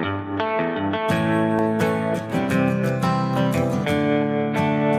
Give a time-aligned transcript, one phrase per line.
[0.00, 0.02] A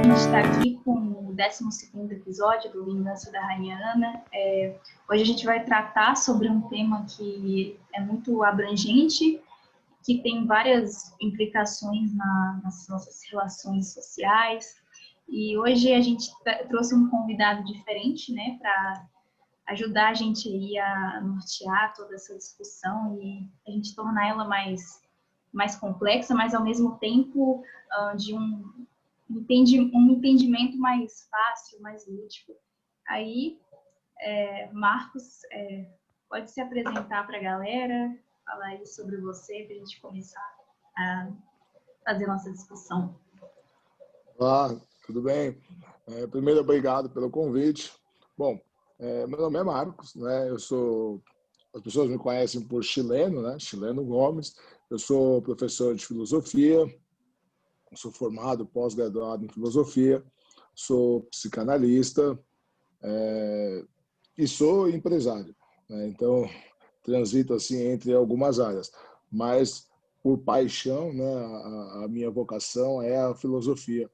[0.04, 4.23] gente está aqui com o 12 episódio do Vingança da Rainha Ana.
[4.31, 4.75] É,
[5.09, 9.42] hoje a gente vai tratar sobre um tema que é muito abrangente,
[10.06, 14.79] que tem várias implicações na, nas nossas relações sociais.
[15.28, 16.30] E hoje a gente
[16.70, 19.08] trouxe um convidado diferente, né, para
[19.72, 25.02] ajudar a gente aí a nortear toda essa discussão e a gente tornar ela mais,
[25.52, 28.86] mais complexa, mas ao mesmo tempo uh, de um,
[29.30, 32.54] um entendimento mais fácil, mais lúdico.
[33.08, 33.59] Aí,
[34.20, 35.90] é, Marcos, é,
[36.30, 40.56] pode se apresentar para a galera, falar aí sobre você, para a gente começar
[40.98, 41.30] a
[42.06, 43.16] fazer nossa discussão.
[44.38, 44.76] Olá,
[45.06, 45.58] tudo bem?
[46.08, 47.94] É, primeiro, obrigado pelo convite.
[48.38, 48.59] Bom,
[49.02, 50.48] é, meu nome é Marcos, né?
[50.48, 51.22] Eu sou
[51.73, 53.58] as pessoas me conhecem por chileno, né?
[53.58, 54.55] Chileno Gomes.
[54.90, 56.86] Eu sou professor de filosofia,
[57.95, 60.23] sou formado, pós-graduado em filosofia,
[60.75, 62.38] sou psicanalista
[63.02, 63.86] é,
[64.38, 65.56] e sou empresário.
[65.90, 66.08] Né?
[66.08, 66.47] Então,
[67.03, 68.92] transito assim entre algumas áreas,
[69.31, 69.90] mas
[70.22, 71.34] por paixão, né?
[71.34, 74.08] A, a minha vocação é a filosofia.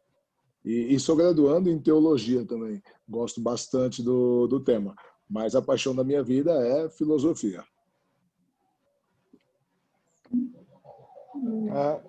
[0.67, 2.83] E, e, sou graduando em teologia também.
[3.07, 4.93] Gosto bastante do, do tema.
[5.29, 7.63] Mas a paixão da minha vida é filosofia.
[11.71, 12.01] É,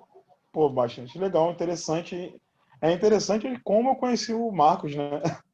[0.53, 2.35] pô, bastante legal, interessante.
[2.83, 5.23] É interessante como eu conheci o Marcos, né?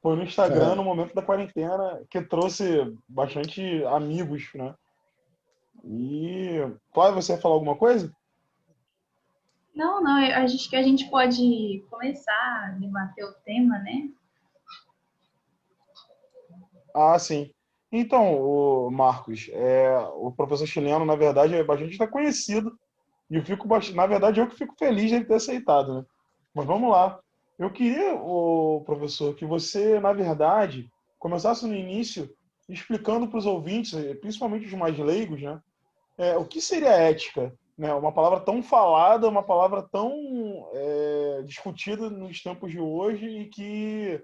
[0.00, 0.74] Foi no Instagram, é.
[0.76, 2.64] no momento da quarentena, que trouxe
[3.08, 4.72] bastante amigos, né?
[5.84, 6.60] E.
[6.92, 8.14] Pode você falar alguma coisa?
[9.74, 14.08] Não, não, acho que a gente pode começar a debater o tema, né?
[16.94, 17.50] Ah, sim.
[17.90, 22.78] Então, o Marcos, é, o professor chileno, na verdade, é bastante conhecido.
[23.30, 26.04] E eu fico, na verdade, eu que fico feliz de ele ter aceitado, né?
[26.54, 27.18] Mas vamos lá.
[27.58, 32.28] Eu queria, o professor, que você, na verdade, começasse no início
[32.68, 35.60] explicando para os ouvintes, principalmente os mais leigos, né?
[36.16, 37.52] É, o que seria ética?
[37.76, 40.12] Né, uma palavra tão falada, uma palavra tão
[40.72, 44.22] é, discutida nos tempos de hoje e que,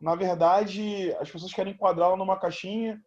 [0.00, 3.00] na verdade, as pessoas querem enquadrá-la numa caixinha,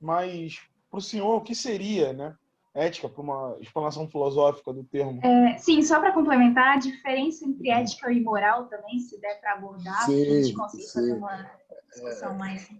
[0.00, 2.34] mas para o senhor, o que seria né,
[2.74, 5.24] ética, para uma explanação filosófica do termo?
[5.24, 9.54] É, sim, só para complementar, a diferença entre ética e moral também, se der para
[9.54, 10.92] abordar, sim, a gente consegue sim.
[10.92, 11.50] fazer uma
[11.88, 12.38] discussão é...
[12.38, 12.70] mais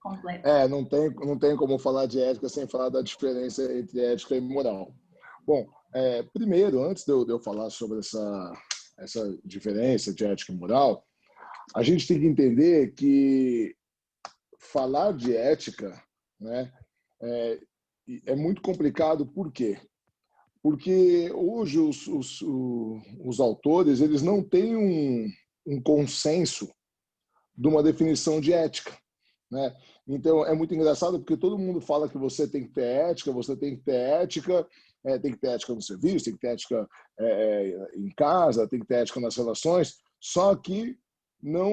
[0.00, 0.48] completa.
[0.48, 4.36] É, não tem, não tem como falar de ética sem falar da diferença entre ética
[4.36, 4.92] e moral.
[5.46, 8.52] Bom, é, primeiro, antes de eu, de eu, falar sobre essa,
[8.98, 11.04] essa diferença de ética e moral,
[11.74, 13.74] a gente tem que entender que
[14.58, 16.00] falar de ética
[16.40, 16.72] né,
[17.22, 17.60] é,
[18.26, 19.78] é muito complicado, por quê?
[20.62, 22.42] Porque hoje os, os,
[23.24, 25.30] os autores eles não têm um,
[25.66, 26.68] um consenso
[27.56, 28.96] de uma definição de ética.
[29.50, 29.74] Né?
[30.08, 33.56] Então é muito engraçado porque todo mundo fala que você tem que ter ética, você
[33.56, 34.66] tem que ter ética,
[35.06, 38.68] é, tem que ter ética no serviço, tem que ter ética é, é, em casa,
[38.68, 40.98] tem que ter ética nas relações, só que
[41.42, 41.72] não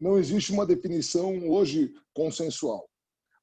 [0.00, 2.86] não existe uma definição hoje consensual.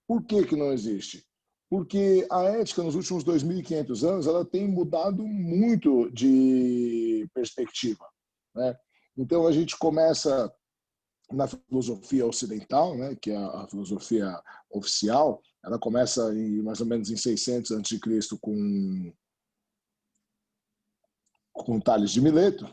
[0.05, 1.25] Por que, que não existe?
[1.69, 8.05] Porque a ética nos últimos 2.500 anos ela tem mudado muito de perspectiva.
[8.53, 8.77] Né?
[9.17, 10.53] Então a gente começa
[11.31, 14.37] na filosofia ocidental, né, que é a filosofia
[14.69, 17.99] oficial, ela começa em mais ou menos em 600 a.C.
[18.39, 19.13] com
[21.53, 22.65] com Tales de Mileto,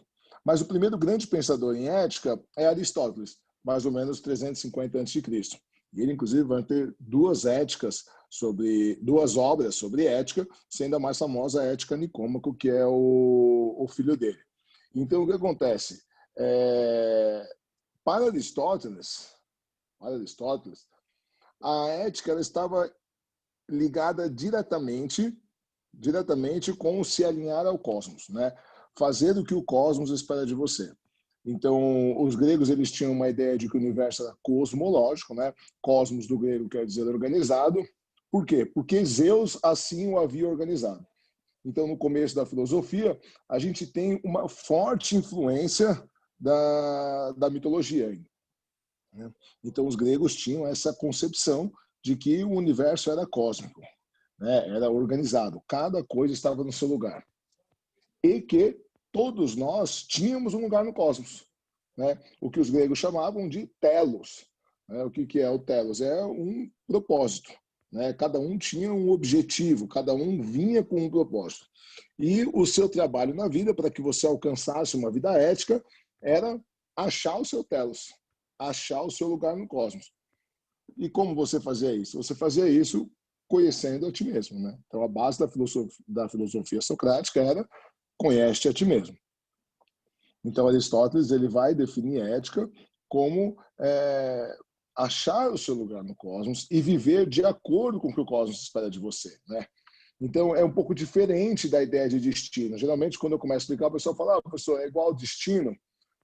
[0.44, 5.22] mas o primeiro grande pensador em ética é Aristóteles, mais ou menos 350 a.C.
[5.92, 11.18] E ele inclusive vai ter duas éticas sobre duas obras sobre ética, sendo a mais
[11.18, 14.38] famosa a Ética Nicômaco, que é o, o filho dele.
[14.94, 16.02] Então o que acontece?
[16.36, 17.56] É,
[18.04, 19.34] para Aristóteles,
[19.98, 20.86] para Aristóteles,
[21.62, 22.92] a ética ela estava
[23.68, 25.36] ligada diretamente
[25.92, 28.54] diretamente com se alinhar ao cosmos, né?
[28.96, 30.92] Fazer o que o cosmos espera de você.
[31.44, 35.52] Então, os gregos eles tinham uma ideia de que o universo era cosmológico, né?
[35.80, 37.82] Cosmos do grego quer dizer organizado.
[38.30, 38.66] Por quê?
[38.66, 41.06] Porque Zeus assim o havia organizado.
[41.64, 43.18] Então, no começo da filosofia,
[43.48, 46.02] a gente tem uma forte influência
[46.38, 48.18] da, da mitologia.
[49.18, 49.32] Né?
[49.64, 51.72] Então, os gregos tinham essa concepção
[52.02, 53.80] de que o universo era cósmico,
[54.38, 54.68] né?
[54.68, 57.26] era organizado, cada coisa estava no seu lugar.
[58.22, 58.80] E que
[59.10, 61.44] todos nós tínhamos um lugar no cosmos,
[61.96, 62.18] né?
[62.40, 64.46] o que os gregos chamavam de telos.
[64.88, 65.02] Né?
[65.02, 66.00] O que, que é o telos?
[66.00, 67.52] É um propósito.
[67.90, 68.12] Né?
[68.12, 71.66] Cada um tinha um objetivo, cada um vinha com um propósito.
[72.16, 75.84] E o seu trabalho na vida, para que você alcançasse uma vida ética,
[76.22, 76.60] era
[76.96, 78.12] achar o seu telos,
[78.58, 80.12] achar o seu lugar no cosmos.
[80.96, 82.16] E como você fazia isso?
[82.22, 83.10] Você fazia isso
[83.46, 84.58] conhecendo a ti mesmo.
[84.58, 84.78] Né?
[84.86, 87.68] Então, a base da filosofia, da filosofia socrática era
[88.16, 89.16] conhece a ti mesmo.
[90.44, 92.70] Então, Aristóteles ele vai definir ética
[93.08, 94.56] como é,
[94.96, 98.62] achar o seu lugar no cosmos e viver de acordo com o que o cosmos
[98.62, 99.66] espera de você, né?
[100.20, 102.76] Então, é um pouco diferente da ideia de destino.
[102.76, 105.76] Geralmente, quando eu começo a explicar, o pessoal fala, ah, professor, é igual ao destino?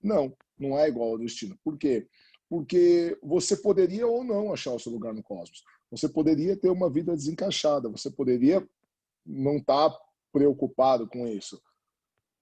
[0.03, 1.57] Não, não é igual ao destino.
[1.63, 2.09] Por quê?
[2.49, 5.63] Porque você poderia ou não achar o seu lugar no cosmos.
[5.91, 8.67] Você poderia ter uma vida desencaixada, você poderia
[9.25, 9.99] não estar tá
[10.33, 11.61] preocupado com isso.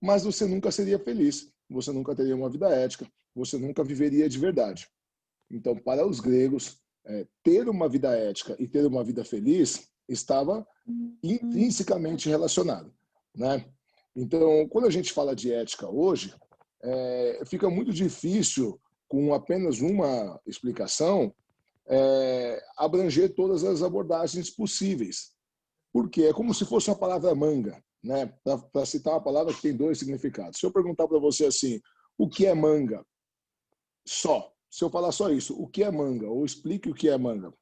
[0.01, 4.39] Mas você nunca seria feliz, você nunca teria uma vida ética, você nunca viveria de
[4.39, 4.89] verdade.
[5.51, 10.67] Então, para os gregos, é, ter uma vida ética e ter uma vida feliz estava
[11.23, 12.93] intrinsecamente relacionado,
[13.35, 13.65] né?
[14.15, 16.35] Então, quando a gente fala de ética hoje,
[16.83, 18.81] é, fica muito difícil,
[19.13, 21.35] com apenas uma explicação,
[21.87, 25.33] é, abranger todas as abordagens possíveis.
[25.93, 28.35] Porque é como se fosse uma palavra manga, né?
[28.73, 30.59] Para citar uma palavra que tem dois significados.
[30.59, 31.79] Se eu perguntar para você assim,
[32.17, 33.05] o que é manga?
[34.09, 36.27] Só se eu falar só isso, o que é manga?
[36.27, 37.53] Ou explique o que é manga.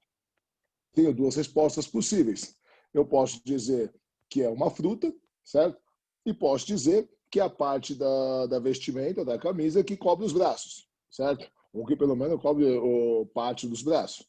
[0.93, 2.55] Tenho duas respostas possíveis.
[2.94, 3.93] Eu posso dizer
[4.29, 5.12] que é uma fruta,
[5.43, 5.82] certo?
[6.25, 10.32] E posso dizer que é a parte da, da vestimenta, da camisa, que cobre os
[10.32, 11.50] braços, certo?
[11.72, 14.26] Ou que pelo menos cobre o, parte dos braços.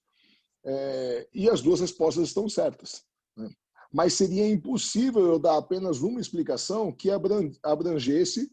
[0.63, 3.03] É, e as duas respostas estão certas.
[3.35, 3.49] Né?
[3.91, 7.09] Mas seria impossível eu dar apenas uma explicação que
[7.63, 8.51] abrangesse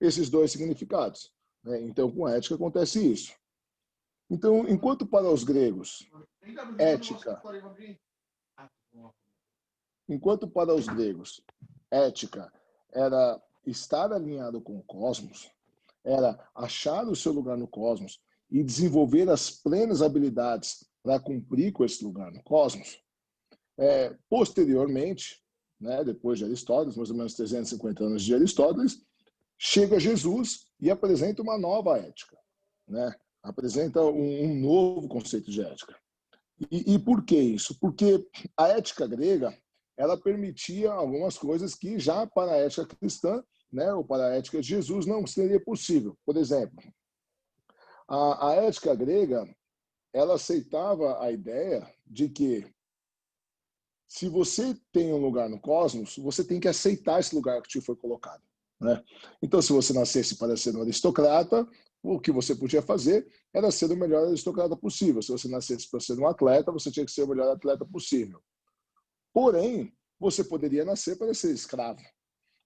[0.00, 1.32] esses dois significados.
[1.62, 1.80] Né?
[1.82, 3.32] Então, com ética acontece isso.
[4.30, 6.08] Então, enquanto para os gregos,
[6.78, 7.40] ética.
[10.08, 11.42] Enquanto para os gregos,
[11.90, 12.52] ética
[12.92, 15.50] era estar alinhado com o cosmos,
[16.04, 18.20] era achar o seu lugar no cosmos
[18.50, 23.02] e desenvolver as plenas habilidades para cumprir com esse lugar no cosmos.
[23.78, 25.42] É, posteriormente,
[25.80, 29.02] né, depois de Aristóteles, mais ou menos 350 anos de Aristóteles,
[29.58, 32.38] chega Jesus e apresenta uma nova ética,
[32.88, 33.14] né?
[33.42, 35.96] apresenta um, um novo conceito de ética.
[36.70, 37.78] E, e, por que isso?
[37.78, 38.26] Porque
[38.56, 39.56] a ética grega
[39.96, 43.42] ela permitia algumas coisas que já para a ética cristã,
[43.74, 46.16] né, ou para a ética de Jesus, não seria possível.
[46.24, 46.82] Por exemplo,
[48.08, 49.48] a, a ética grega
[50.12, 52.64] ela aceitava a ideia de que
[54.06, 57.80] se você tem um lugar no cosmos, você tem que aceitar esse lugar que te
[57.80, 58.42] foi colocado.
[58.80, 59.02] Né?
[59.42, 61.66] Então, se você nascesse para ser um aristocrata,
[62.00, 65.20] o que você podia fazer era ser o melhor aristocrata possível.
[65.20, 68.40] Se você nascesse para ser um atleta, você tinha que ser o melhor atleta possível.
[69.32, 72.00] Porém, você poderia nascer para ser escravo.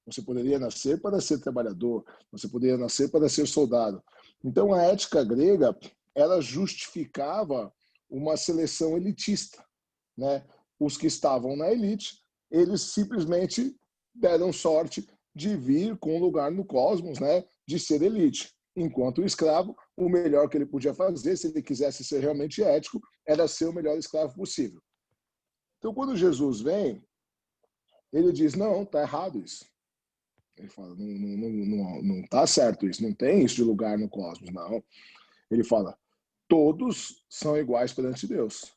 [0.09, 2.05] Você poderia nascer para ser trabalhador.
[2.33, 4.03] Você poderia nascer para ser soldado.
[4.45, 5.77] Então, a ética grega
[6.15, 7.73] ela justificava
[8.09, 9.65] uma seleção elitista.
[10.17, 10.45] Né?
[10.81, 12.21] Os que estavam na elite,
[12.51, 13.77] eles simplesmente
[14.15, 17.45] deram sorte de vir com um lugar no cosmos, né?
[17.67, 22.21] de ser elite enquanto escravo, o melhor que ele podia fazer, se ele quisesse ser
[22.21, 24.81] realmente ético, era ser o melhor escravo possível.
[25.79, 27.03] Então, quando Jesus vem,
[28.13, 29.65] ele diz: não, está errado isso.
[30.59, 34.09] Ele fala: não, não, não, não tá certo isso, não tem isso de lugar no
[34.09, 34.83] cosmos, não.
[35.51, 35.97] Ele fala:
[36.49, 38.75] todos são iguais perante Deus.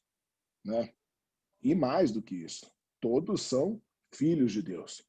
[0.63, 0.93] Né?
[1.61, 3.81] E mais do que isso, todos são
[4.13, 5.03] filhos de Deus.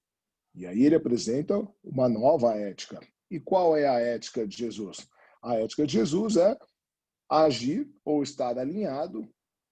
[0.55, 3.00] E aí ele apresenta uma nova ética,
[3.31, 5.09] e qual é a ética de Jesus?
[5.43, 6.57] A ética de Jesus é
[7.29, 9.26] agir ou estar alinhado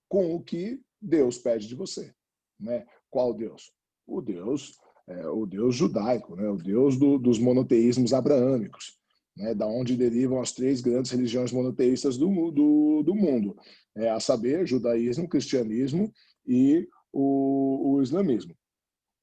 [0.08, 2.14] com o que Deus pede de você.
[2.58, 2.86] Né?
[3.10, 3.72] Qual Deus?
[4.06, 4.78] O Deus,
[5.10, 6.48] é, o Deus judaico, né?
[6.48, 8.98] o Deus do, dos monoteísmos abraâmicos,
[9.36, 9.54] né?
[9.54, 13.56] da onde derivam as três grandes religiões monoteístas do, do, do mundo,
[13.96, 16.12] é, a saber, judaísmo, cristianismo
[16.46, 18.56] e o, o islamismo.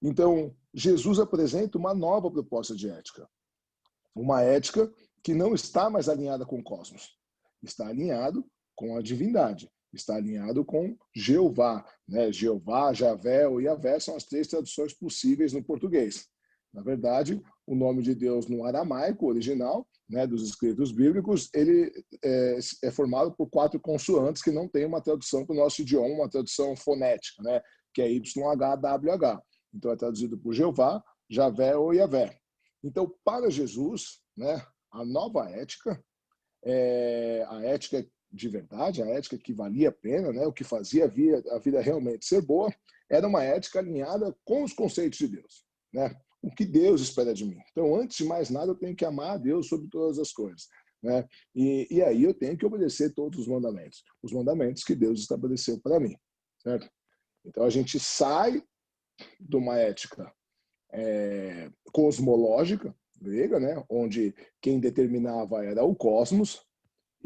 [0.02, 3.28] Então, Jesus apresenta uma nova proposta de ética
[4.18, 4.92] uma ética
[5.24, 7.18] que não está mais alinhada com o cosmos,
[7.62, 11.86] está alinhado com a divindade, está alinhado com Jeová.
[12.08, 12.32] Né?
[12.32, 16.28] Jeová, Javé ou Yavé são as três traduções possíveis no português.
[16.74, 21.92] Na verdade, o nome de Deus no aramaico original, né, dos escritos bíblicos, ele
[22.24, 26.14] é, é, formado por quatro consoantes que não tem uma tradução para o nosso idioma,
[26.14, 27.62] uma tradução fonética, né,
[27.94, 29.42] que é YHWH.
[29.74, 32.38] Então é traduzido por Jeová, Javé ou Yavé.
[32.84, 36.02] Então, para Jesus, né, a nova ética,
[36.64, 41.06] é, a ética de verdade, a ética que valia a pena, né, o que fazia
[41.06, 42.74] a vida, a vida realmente ser boa,
[43.10, 46.14] era uma ética alinhada com os conceitos de Deus, né?
[46.42, 47.58] O que Deus espera de mim.
[47.72, 50.68] Então, antes de mais nada, eu tenho que amar a Deus sobre todas as coisas,
[51.02, 51.26] né?
[51.56, 55.80] E, e aí eu tenho que obedecer todos os mandamentos, os mandamentos que Deus estabeleceu
[55.80, 56.16] para mim,
[56.62, 56.90] certo?
[57.46, 58.62] Então a gente sai
[59.40, 60.32] de uma ética
[60.92, 66.62] é, cosmológica grega, né, onde quem determinava era o cosmos,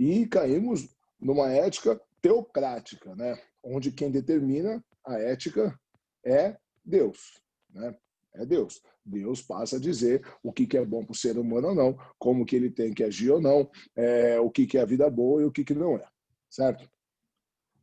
[0.01, 0.89] e caímos
[1.19, 5.79] numa ética teocrática, né, onde quem determina a ética
[6.25, 7.39] é Deus,
[7.69, 7.95] né?
[8.33, 8.81] É Deus.
[9.05, 12.45] Deus passa a dizer o que, é bom para o ser humano ou não, como
[12.45, 15.45] que ele tem que agir ou não, é, o que, é a vida boa e
[15.45, 16.07] o que, que não é,
[16.49, 16.89] certo?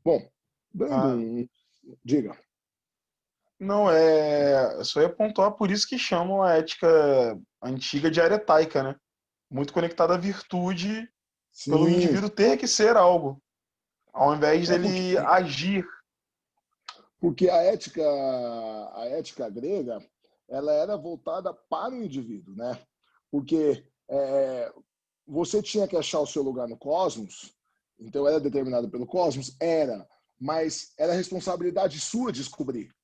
[0.04, 0.28] Bom,
[0.74, 1.14] dando ah.
[1.14, 1.48] um...
[2.04, 2.36] Diga.
[3.60, 4.82] Não, é.
[4.84, 8.96] Só ia pontuar por isso que chamam a ética antiga de aretaica, né?
[9.50, 11.08] Muito conectada à virtude
[11.58, 11.70] Sim.
[11.70, 13.42] pelo indivíduo ter que ser algo,
[14.12, 15.26] ao invés é dele porque...
[15.26, 15.86] agir.
[17.20, 18.02] Porque a ética,
[18.94, 20.00] a ética grega,
[20.48, 22.80] ela era voltada para o indivíduo, né?
[23.30, 24.72] Porque é,
[25.26, 27.52] você tinha que achar o seu lugar no cosmos,
[27.98, 32.94] então era determinado pelo cosmos, era, mas era responsabilidade sua descobrir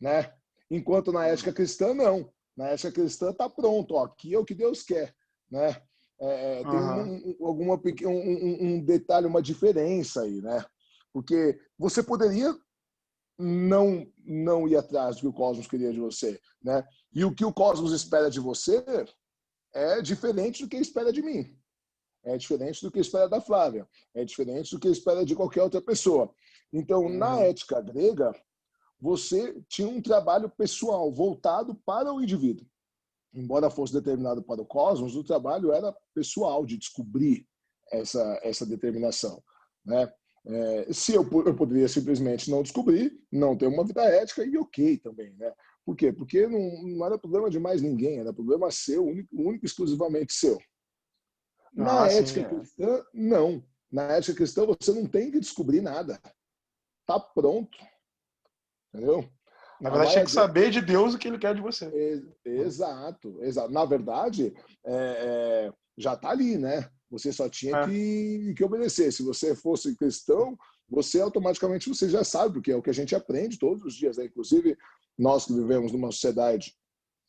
[0.00, 0.32] né?
[0.70, 2.32] Enquanto na ética cristã, não.
[2.56, 5.14] Na ética cristã está pronto, ó, aqui é o que Deus quer,
[5.50, 5.82] né?
[6.20, 7.36] É, tem uhum.
[7.40, 10.64] um, alguma, um, um detalhe, uma diferença aí, né?
[11.12, 12.54] Porque você poderia
[13.38, 16.84] não não ir atrás do que o cosmos queria de você, né?
[17.14, 18.84] E o que o cosmos espera de você
[19.72, 21.56] é diferente do que espera de mim.
[22.24, 23.88] É diferente do que espera da Flávia.
[24.14, 26.34] É diferente do que espera de qualquer outra pessoa.
[26.72, 27.16] Então, uhum.
[27.16, 28.32] na ética grega,
[29.00, 32.66] você tinha um trabalho pessoal voltado para o indivíduo.
[33.34, 37.46] Embora fosse determinado para o cosmos, o trabalho era pessoal, de descobrir
[37.92, 39.42] essa, essa determinação.
[39.84, 40.10] Né?
[40.46, 44.98] É, se eu, eu poderia simplesmente não descobrir, não ter uma vida ética, e ok
[44.98, 45.34] também.
[45.34, 45.52] Né?
[45.84, 46.12] Por quê?
[46.12, 50.58] Porque não, não era problema de mais ninguém, era problema seu, único, único exclusivamente seu.
[51.72, 52.48] Na ah, ética sim, é.
[52.48, 53.64] cristã, não.
[53.90, 56.20] Na ética cristã, você não tem que descobrir nada.
[57.00, 57.78] Está pronto.
[58.92, 59.28] Entendeu?
[59.80, 62.22] Na verdade, tinha que saber de Deus o que ele quer de você.
[62.44, 63.72] Exato, exato.
[63.72, 64.52] Na verdade,
[64.84, 66.88] é, é, já está ali, né?
[67.10, 67.86] Você só tinha é.
[67.86, 69.12] que, que obedecer.
[69.12, 70.56] Se você fosse cristão,
[70.88, 74.16] você automaticamente você já sabe, porque é o que a gente aprende todos os dias.
[74.16, 74.24] Né?
[74.24, 74.76] Inclusive,
[75.16, 76.74] nós que vivemos numa sociedade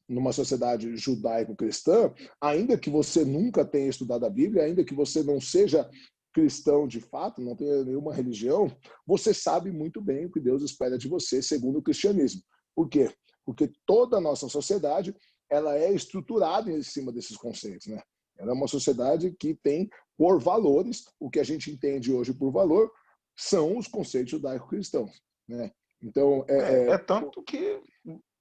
[0.08, 5.40] numa sociedade judaico-cristã, ainda que você nunca tenha estudado a Bíblia, ainda que você não
[5.40, 5.88] seja
[6.34, 8.72] cristão de fato, não tem nenhuma religião,
[9.06, 12.42] você sabe muito bem o que Deus espera de você segundo o cristianismo.
[12.76, 13.12] Por quê?
[13.46, 15.16] Porque toda a nossa sociedade
[15.50, 18.02] ela é estruturada em cima desses conceitos, né?
[18.38, 22.52] Ela é uma sociedade que tem por valores, o que a gente entende hoje por
[22.52, 22.92] valor,
[23.36, 25.72] são os conceitos judaico-cristãos, né?
[26.02, 27.82] Então é, é, é, é, tanto que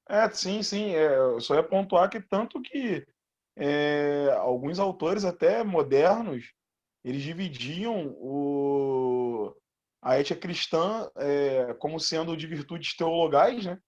[0.08, 0.94] é sim, sim.
[0.94, 3.04] É, eu só ia pontuar que tanto que
[3.56, 6.52] é, alguns autores até modernos
[7.04, 9.54] eles dividiam o,
[10.02, 13.78] a ética cristã é, como sendo de virtudes teologais, né?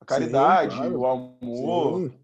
[0.00, 0.98] A caridade, Sim, claro.
[0.98, 2.10] o amor.
[2.10, 2.20] Sim.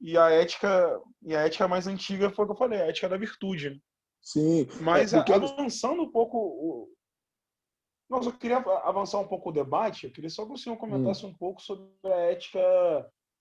[0.00, 3.08] E a ética e a ética mais antiga foi o que eu falei, a ética
[3.08, 3.70] da virtude.
[3.70, 3.76] Né?
[4.22, 4.66] Sim.
[4.80, 5.32] Mas é porque...
[5.32, 6.88] avançando um pouco o...
[8.08, 10.06] Nossa, eu queria avançar um pouco o debate.
[10.06, 11.28] Eu queria só que o senhor comentasse hum.
[11.28, 12.60] um pouco sobre a ética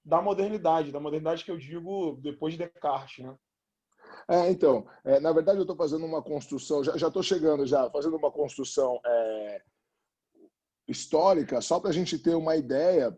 [0.03, 3.35] da modernidade, da modernidade que eu digo depois de Descartes, né?
[4.29, 8.17] É, então, é, na verdade eu estou fazendo uma construção, já estou chegando já, fazendo
[8.17, 9.61] uma construção é,
[10.87, 13.17] histórica, só para a gente ter uma ideia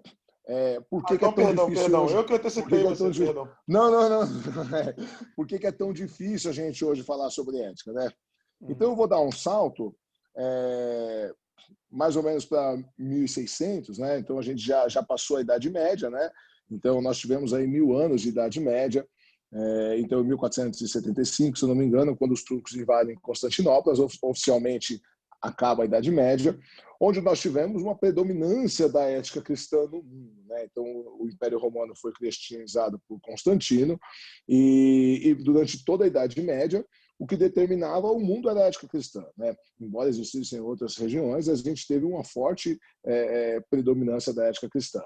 [0.49, 1.83] é, por que, ah, que é tão perdão, difícil.
[1.83, 2.15] Perdão, hoje?
[2.15, 3.33] eu que antecipei você, é.
[3.67, 4.21] Não, não, não.
[4.75, 4.95] É,
[5.35, 8.11] por que, que é tão difícil a gente hoje falar sobre ética, né?
[8.63, 9.95] Então eu vou dar um salto
[10.35, 11.31] é,
[11.91, 14.17] mais ou menos para 1600, né?
[14.17, 16.31] Então a gente já, já passou a Idade Média, né?
[16.71, 19.07] Então nós tivemos aí mil anos de Idade Média.
[19.51, 25.01] É, então, em 1475, se não me engano, quando os turcos invadem Constantinopla, oficialmente
[25.41, 26.57] acaba a Idade Média,
[26.99, 30.43] onde nós tivemos uma predominância da ética cristã no mundo.
[30.47, 30.65] Né?
[30.65, 33.97] Então, o Império Romano foi cristianizado por Constantino,
[34.47, 36.85] e, e, durante toda a Idade Média,
[37.17, 39.25] o que determinava o mundo era a ética cristã.
[39.37, 39.55] Né?
[39.79, 45.01] Embora existissem outras regiões, a gente teve uma forte é, é predominância da ética cristã.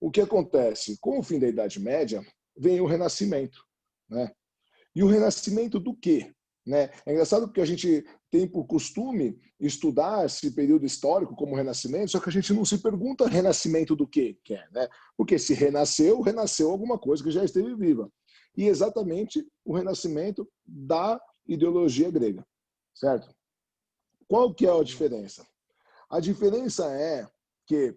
[0.00, 0.98] O que acontece?
[1.00, 2.22] Com o fim da Idade Média,
[2.58, 3.64] vem o renascimento.
[4.08, 4.30] Né?
[4.94, 6.32] E o renascimento do quê?
[6.66, 6.90] Né?
[7.04, 12.20] É engraçado porque a gente tem por costume estudar esse período histórico como renascimento, só
[12.20, 14.88] que a gente não se pergunta renascimento do quê que é, né?
[15.16, 18.10] Porque se renasceu, renasceu alguma coisa que já esteve viva.
[18.56, 22.44] E exatamente o renascimento da ideologia grega,
[22.94, 23.36] certo?
[24.28, 25.46] qual que é a diferença?
[26.10, 27.26] A diferença é
[27.66, 27.96] que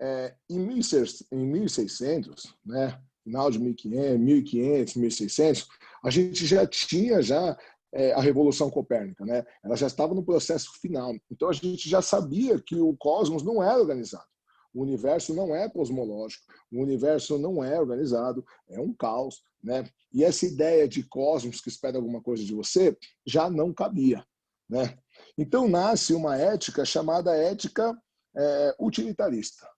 [0.00, 5.68] é, em, 1600, né, final de 1500, 1500, 1600,
[6.02, 7.56] a gente já tinha já
[7.92, 9.44] é, a Revolução Copérnica, né?
[9.62, 11.14] Ela já estava no processo final.
[11.30, 14.26] Então a gente já sabia que o cosmos não era organizado.
[14.74, 19.84] O universo não é cosmológico, o universo não é organizado, é um caos, né?
[20.12, 24.24] E essa ideia de cosmos que espera alguma coisa de você já não cabia,
[24.68, 24.98] né?
[25.36, 27.96] Então nasce uma ética chamada ética
[28.36, 29.68] é, utilitarista.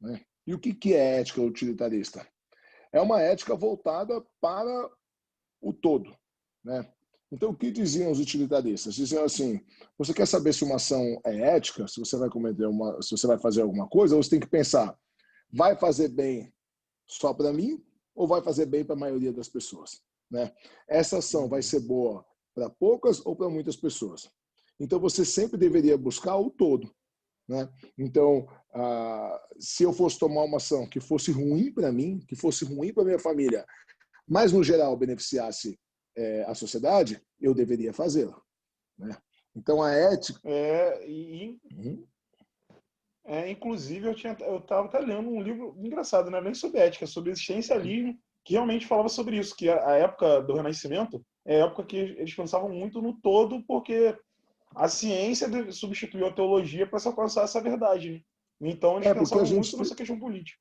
[0.00, 0.20] Né?
[0.46, 2.26] E o que, que é ética utilitarista?
[2.94, 4.90] É uma ética voltada para
[5.60, 6.16] o todo,
[6.64, 6.88] né?
[7.32, 8.94] Então, o que diziam os utilitaristas?
[8.94, 9.60] Diziam assim:
[9.98, 13.26] você quer saber se uma ação é ética, se você vai cometer uma, se você
[13.26, 14.96] vai fazer alguma coisa, você tem que pensar:
[15.52, 16.54] vai fazer bem
[17.08, 17.84] só para mim
[18.14, 20.00] ou vai fazer bem para a maioria das pessoas?
[20.30, 20.52] Né?
[20.88, 22.24] Essa ação vai ser boa
[22.54, 24.30] para poucas ou para muitas pessoas?
[24.78, 26.94] Então, você sempre deveria buscar o todo.
[27.48, 27.68] Né?
[27.98, 32.64] Então, ah, se eu fosse tomar uma ação que fosse ruim para mim, que fosse
[32.64, 33.64] ruim para minha família,
[34.26, 35.78] mas no geral beneficiasse
[36.16, 38.40] é, a sociedade, eu deveria fazê-la.
[38.98, 39.16] Né?
[39.54, 40.40] Então a ética.
[40.44, 42.06] É, e, uhum.
[43.26, 46.80] é, inclusive, eu tinha, eu estava até lendo um livro engraçado, não é nem sobre
[46.80, 51.60] ética, sobre existencialismo, que realmente falava sobre isso, que a, a época do Renascimento é
[51.60, 54.16] a época que eles pensavam muito no todo, porque
[54.74, 58.24] a ciência substituiu a teologia para se alcançar essa verdade.
[58.60, 58.70] Né?
[58.70, 59.54] Então eles é, pensavam gente...
[59.54, 60.58] muito nessa questão política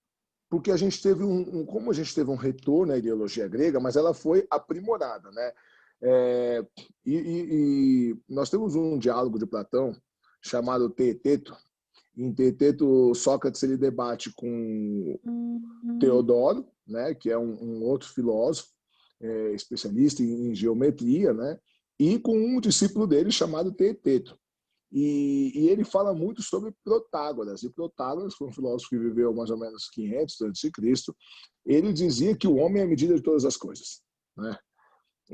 [0.53, 3.79] porque a gente teve um, um, como a gente teve um retorno à ideologia grega,
[3.79, 5.51] mas ela foi aprimorada, né?
[5.99, 6.63] É,
[7.03, 7.47] e, e,
[8.11, 9.95] e, nós temos um diálogo de Platão
[10.43, 11.57] chamado Teeteto.
[12.15, 15.97] Em Teeteto, Sócrates ele debate com uhum.
[15.99, 18.69] Teodoro, né, que é um, um outro filósofo
[19.19, 21.57] é, especialista em, em, geometria, né,
[21.99, 24.37] e com um discípulo dele chamado Teeteto.
[24.91, 27.63] E, e, ele fala muito sobre Protágoras.
[27.63, 30.71] E Protágoras foi um filósofo que viveu mais ou menos 500 a.C.
[31.65, 34.03] Ele dizia que o homem é a medida de todas as coisas.
[34.37, 34.55] Né?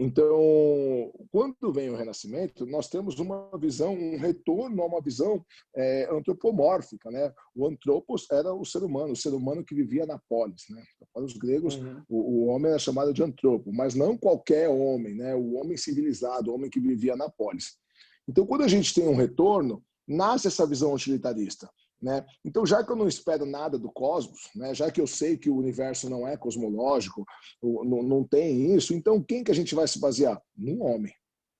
[0.02, 6.08] Então, quando vem o Renascimento, nós temos uma visão, um retorno a uma visão é,
[6.10, 7.12] antropomórfica.
[7.12, 7.34] Né?
[7.54, 10.64] O antropos era o ser humano, o ser humano que vivia na polis.
[10.70, 10.82] Né?
[11.14, 12.02] Para os gregos, uhum.
[12.08, 15.36] o, o, homem era chamado de antropo, mas não qualquer homem, né?
[15.36, 17.78] o homem civilizado, o homem que vivia na polis.
[18.26, 21.70] Então, quando a gente tem um retorno, nasce essa visão utilitarista.
[22.02, 22.26] Né?
[22.46, 24.74] Então, já que eu não espero nada do cosmos, né?
[24.74, 27.26] já que eu sei que o universo não é cosmológico,
[27.62, 30.42] não, não tem isso, então quem que a gente vai se basear?
[30.56, 31.14] Num homem.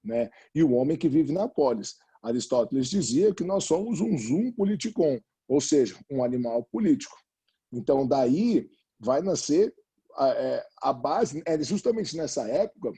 [0.04, 0.30] Né?
[0.56, 1.95] E o homem que vive na polis.
[2.21, 7.17] Aristóteles dizia que nós somos um zoom politikon, ou seja, um animal político.
[7.71, 9.73] Então, daí vai nascer
[10.15, 12.91] a, é, a base, é justamente nessa época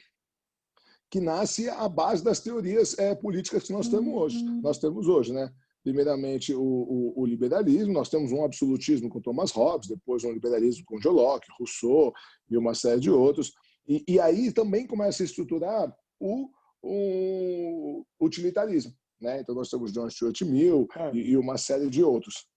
[1.10, 4.38] que nasce a base das teorias é, políticas que nós temos hoje.
[4.38, 4.62] Uhum.
[4.62, 5.54] Nós temos hoje, né?
[5.84, 10.84] Primeiramente, o, o, o, liberalismo, nós temos um absolutismo com Thomas Hobbes, depois um liberalismo
[10.86, 12.14] com John Locke, Rousseau
[12.50, 13.52] e uma série de outros.
[13.88, 16.50] E, e aí também começa a estruturar o,
[16.84, 18.94] o utilitarismo.
[19.20, 19.40] Né?
[19.42, 21.12] Então, nós temos John Stuart Mill é.
[21.16, 22.48] e, e, uma série de outros.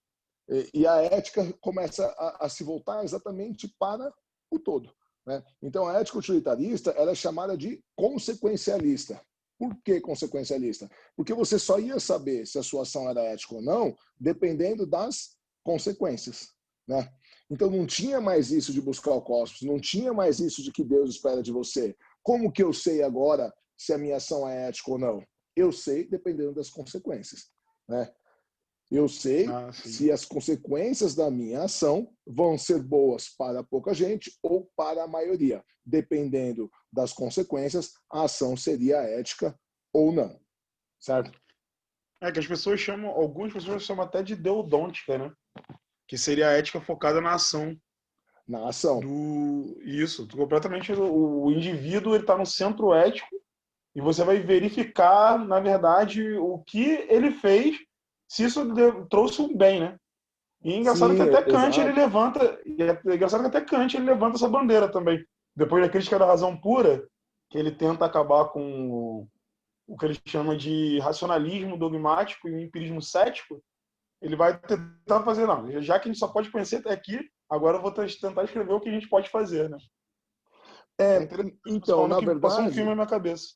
[0.47, 4.13] E, e a ética começa a, a se voltar exatamente para
[4.51, 4.91] o todo.
[5.25, 5.43] Né?
[5.61, 9.19] Então, a ética utilitarista ela é chamada de consequencialista.
[9.57, 10.89] Por que consequencialista?
[11.15, 15.37] Porque você só ia saber se a sua ação era ética ou não dependendo das
[15.63, 16.49] consequências.
[16.87, 17.09] Né?
[17.49, 20.83] Então, não tinha mais isso de buscar o cosmos, não tinha mais isso de que
[20.83, 21.95] Deus espera de você.
[22.21, 25.23] Como que eu sei agora se a minha ação é ética ou não?
[25.55, 27.51] Eu sei dependendo das consequências.
[27.87, 28.11] Né?
[28.91, 34.37] Eu sei ah, se as consequências da minha ação vão ser boas para pouca gente
[34.43, 35.63] ou para a maioria.
[35.83, 39.57] Dependendo das consequências, a ação seria ética
[39.91, 40.39] ou não.
[40.99, 41.39] Certo?
[42.21, 45.31] É que as pessoas chamam, algumas pessoas chamam até de deodôntica, né?
[46.07, 47.75] Que seria a ética focada na ação.
[48.47, 48.99] Na ação.
[48.99, 49.79] Do...
[49.83, 50.93] Isso, completamente.
[50.93, 53.27] O, indivíduo ele está no centro ético
[53.95, 57.77] e você vai verificar, na verdade, o que ele fez
[58.27, 58.61] se isso
[59.09, 59.97] trouxe um bem, né?
[60.63, 63.95] E é engraçado Sim, que até Kant ele levanta, e é engraçado que até Kant
[63.95, 65.23] ele levanta essa bandeira também.
[65.55, 67.07] Depois da crítica da razão pura,
[67.49, 69.27] que ele tenta acabar com o,
[69.87, 73.61] o que ele chama de racionalismo dogmático e o empirismo cético,
[74.21, 77.77] ele vai tentar fazer, não, já que a gente só pode conhecer até aqui, agora
[77.77, 79.77] eu vou tentar escrever o que a gente pode fazer, né?
[80.97, 81.27] É,
[81.67, 82.39] então, na verdade...
[82.39, 83.49] Passou um filme na minha cabeça.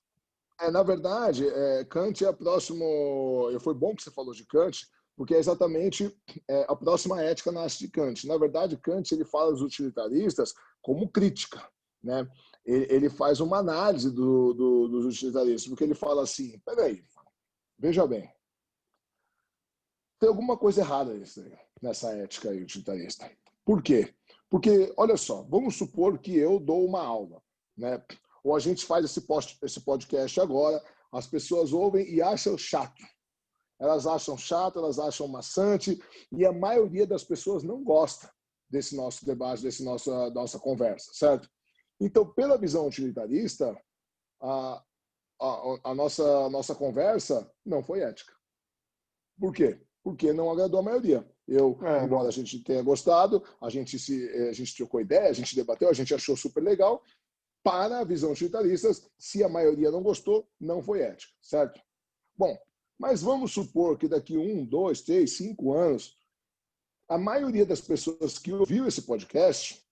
[0.59, 3.49] É, na verdade, é, Kant é próximo.
[3.61, 6.13] Foi bom que você falou de Kant, porque é exatamente
[6.47, 8.27] é, a próxima ética nasce de Kant.
[8.27, 11.65] Na verdade, Kant ele fala dos utilitaristas como crítica,
[12.03, 12.29] né?
[12.65, 17.01] Ele, ele faz uma análise do, do, dos utilitaristas, porque ele fala assim: peraí,
[17.77, 18.29] veja bem,
[20.19, 21.13] tem alguma coisa errada
[21.81, 23.31] nessa ética aí utilitarista.
[23.63, 24.13] Por quê?
[24.49, 27.41] Porque, olha só, vamos supor que eu dou uma aula,
[27.77, 28.03] né?
[28.43, 33.03] Ou a gente faz esse, post, esse podcast agora, as pessoas ouvem e acham chato.
[33.79, 35.99] Elas acham chato, elas acham maçante,
[36.31, 38.29] e a maioria das pessoas não gosta
[38.69, 41.49] desse nosso debate, desse nossa nossa conversa, certo?
[41.99, 43.75] Então, pela visão utilitarista,
[44.41, 44.83] a,
[45.41, 48.33] a, a nossa a nossa conversa não foi ética.
[49.39, 49.81] Por quê?
[50.03, 51.25] Porque não agradou a maioria.
[51.47, 52.03] Eu, é.
[52.03, 55.89] embora a gente tenha gostado, a gente se a gente trocou ideia, a gente debateu,
[55.89, 57.01] a gente achou super legal.
[57.63, 61.81] Para a visão utilitarista, se a maioria não gostou, não foi ética, certo?
[62.37, 62.57] Bom,
[62.97, 66.17] mas vamos supor que daqui um, dois, três, cinco anos
[67.09, 69.83] a maioria das pessoas que ouviu esse podcast,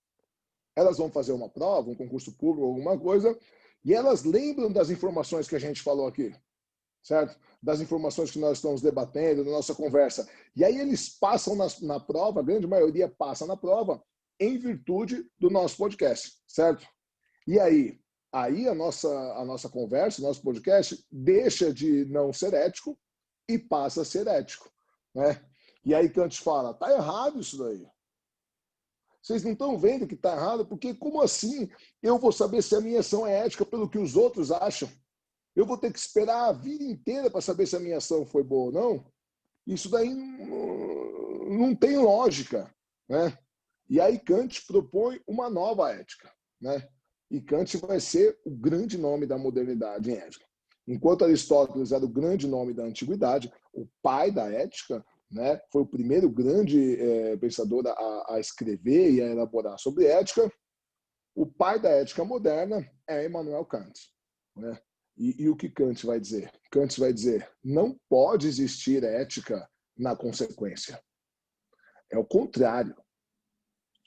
[0.75, 3.35] elas vão fazer uma prova, um concurso público, alguma coisa,
[3.83, 6.31] e elas lembram das informações que a gente falou aqui,
[7.01, 7.35] certo?
[7.61, 10.29] Das informações que nós estamos debatendo, da nossa conversa.
[10.55, 13.99] E aí eles passam na, na prova, a grande maioria passa na prova,
[14.39, 16.87] em virtude do nosso podcast, certo?
[17.47, 17.97] E aí,
[18.31, 22.99] aí a nossa, a nossa conversa, o nosso podcast, deixa de não ser ético
[23.49, 24.69] e passa a ser ético,
[25.15, 25.41] né?
[25.85, 27.87] E aí Kant fala, tá errado isso daí.
[29.21, 30.65] Vocês não estão vendo que está errado?
[30.65, 31.69] Porque como assim
[32.03, 34.89] eu vou saber se a minha ação é ética pelo que os outros acham?
[35.55, 38.43] Eu vou ter que esperar a vida inteira para saber se a minha ação foi
[38.43, 39.11] boa ou não?
[39.65, 42.73] Isso daí não tem lógica.
[43.07, 43.37] Né?
[43.89, 46.33] E aí Kant propõe uma nova ética.
[46.61, 46.87] Né?
[47.29, 50.45] E Kant vai ser o grande nome da modernidade em ética.
[50.87, 55.59] Enquanto Aristóteles era o grande nome da antiguidade, o pai da ética, né?
[55.71, 60.49] foi o primeiro grande é, pensador a, a, escrever e a elaborar sobre ética.
[61.35, 63.99] O pai da ética moderna é Immanuel Kant.
[64.55, 64.79] Né?
[65.17, 66.49] E, e o que Kant vai dizer?
[66.71, 71.01] Kant vai dizer: não pode existir ética na consequência.
[72.09, 72.95] É o contrário.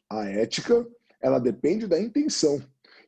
[0.09, 0.87] A ética
[1.21, 2.61] ela depende da intenção.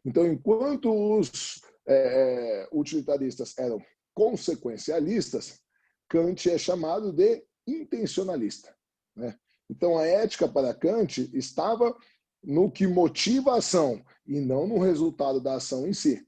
[0.04, 3.80] Então, enquanto os é, utilitaristas eram
[4.14, 5.60] consequencialistas,
[6.08, 8.74] Kant é chamado de intencionalista.
[9.16, 9.36] Né?
[9.70, 11.96] Então, a ética para Kant estava
[12.42, 16.26] no que motiva a ação e não no resultado da ação em si.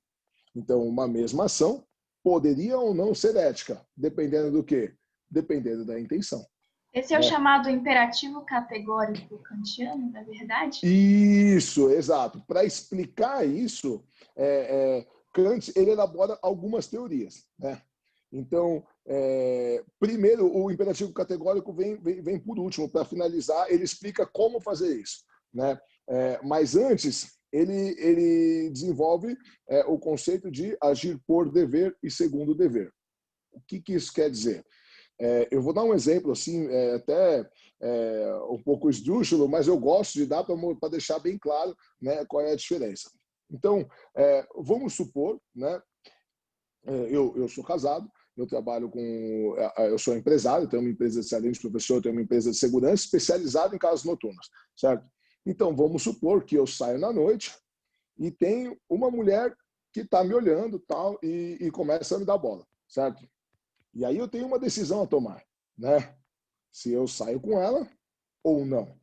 [0.55, 1.85] Então, uma mesma ação
[2.23, 4.95] poderia ou não ser ética, dependendo do quê?
[5.29, 6.47] Dependendo da intenção.
[6.95, 7.23] Esse é o é.
[7.23, 10.81] chamado imperativo categórico kantiano, na verdade?
[10.85, 12.41] Isso, exato.
[12.47, 14.05] Para explicar isso,
[14.37, 17.45] é, é, Kant ele elabora algumas teorias.
[17.59, 17.83] Né?
[18.33, 24.25] Então, é, primeiro, o imperativo categórico vem, vem, vem por último, para finalizar, ele explica
[24.25, 25.25] como fazer isso.
[25.53, 25.77] Né?
[26.09, 29.37] É, mas antes, ele, ele desenvolve
[29.69, 32.93] é, o conceito de agir por dever e segundo dever.
[33.53, 34.65] O que, que isso quer dizer?
[35.21, 37.49] É, eu vou dar um exemplo, assim, é, até
[37.81, 42.45] é, um pouco esdrúxulo, mas eu gosto de dar para deixar bem claro né, qual
[42.45, 43.11] é a diferença.
[43.51, 45.81] Então, é, vamos supor, né,
[47.09, 49.57] eu, eu sou casado, eu trabalho com.
[49.79, 53.75] Eu sou empresário, tenho uma empresa de excelente professor, tenho uma empresa de segurança especializada
[53.75, 54.47] em casas noturnas,
[54.77, 55.09] certo?
[55.47, 57.55] Então, vamos supor que eu saio na noite
[58.19, 59.55] e tem uma mulher
[59.93, 63.25] que está me olhando tal e, e começa a me dar bola, certo?
[63.95, 65.45] E aí eu tenho uma decisão a tomar,
[65.77, 66.17] né?
[66.73, 67.89] Se eu saio com ela
[68.43, 68.99] ou não,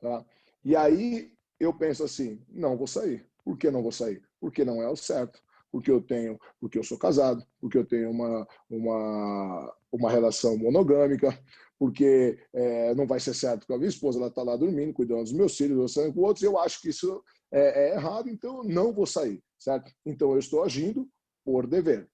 [0.00, 0.24] tá?
[0.64, 3.26] E aí eu penso assim, não vou sair.
[3.44, 4.26] Por que não vou sair?
[4.40, 8.08] Porque não é o certo porque eu tenho, porque eu sou casado, porque eu tenho
[8.08, 11.36] uma, uma, uma relação monogâmica,
[11.76, 15.24] porque é, não vai ser certo com a minha esposa, ela está lá dormindo, cuidando
[15.24, 18.62] dos meus filhos, dançando com outros, eu acho que isso é, é errado, então eu
[18.62, 19.92] não vou sair, certo?
[20.06, 21.08] Então eu estou agindo
[21.44, 22.08] por dever,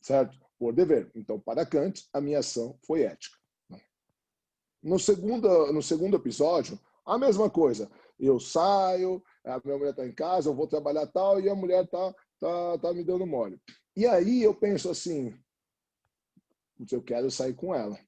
[0.00, 0.36] certo?
[0.58, 1.10] Por dever.
[1.14, 3.36] Então, para Kant, a minha ação foi ética.
[4.82, 7.90] No segundo, no segundo episódio, a mesma coisa.
[8.18, 11.84] Eu saio, a minha mulher está em casa, eu vou trabalhar tal, e a mulher
[11.84, 13.60] está tá, tá me dando mole.
[13.96, 15.34] E aí eu penso assim,
[16.90, 17.98] eu quero sair com ela.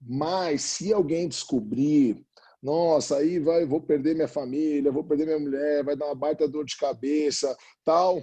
[0.00, 2.24] Mas se alguém descobrir,
[2.62, 6.48] nossa, aí vai, vou perder minha família, vou perder minha mulher, vai dar uma baita
[6.48, 8.22] dor de cabeça, tal,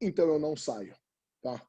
[0.00, 0.94] então eu não saio,
[1.42, 1.64] tá?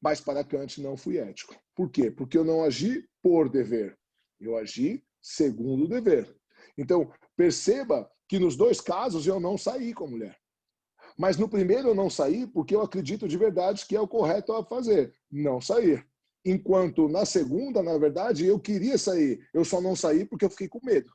[0.00, 1.54] Mas para Kant não fui ético.
[1.74, 2.10] Por quê?
[2.10, 3.98] Porque eu não agi por dever,
[4.40, 6.34] eu agi segundo o dever.
[6.76, 10.38] Então, perceba que nos dois casos eu não saí com a mulher.
[11.18, 14.52] Mas no primeiro eu não saí porque eu acredito de verdade que é o correto
[14.52, 16.06] a fazer, não sair.
[16.44, 20.68] Enquanto na segunda, na verdade, eu queria sair, eu só não saí porque eu fiquei
[20.68, 21.12] com medo.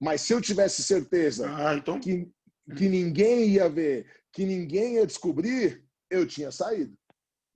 [0.00, 1.98] Mas se eu tivesse certeza ah, então...
[1.98, 2.30] que,
[2.76, 6.96] que ninguém ia ver, que ninguém ia descobrir, eu tinha saído.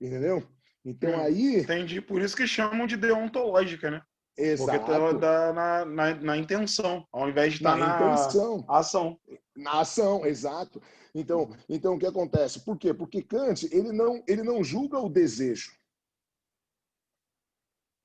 [0.03, 0.45] Entendeu?
[0.83, 1.59] Então hum, aí.
[1.61, 4.01] Entendi, por isso que chamam de deontológica, né?
[4.37, 4.79] Exato.
[4.79, 8.65] Porque está na, na, na, intenção, ao invés de estar na, na intenção.
[8.67, 9.19] ação.
[9.55, 10.81] Na ação, exato.
[11.15, 12.59] Então, então o que acontece?
[12.65, 12.93] Por quê?
[12.93, 15.71] Porque Kant ele não, ele não julga o desejo.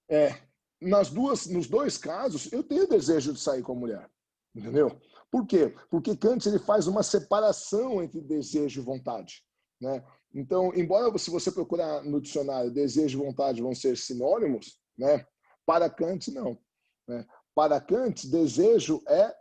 [0.08, 0.38] É,
[0.80, 4.10] nas duas, nos dois casos, eu tenho desejo de sair com a mulher.
[4.54, 5.00] Entendeu?
[5.30, 5.74] Por quê?
[5.90, 9.42] Porque Kant ele faz uma separação entre desejo e vontade.
[9.80, 10.04] Né?
[10.34, 15.24] Então, embora se você procurar no dicionário desejo e vontade vão ser sinônimos, né?
[15.64, 16.58] para Kant não.
[17.06, 17.26] Né?
[17.54, 19.34] Para Kant, desejo é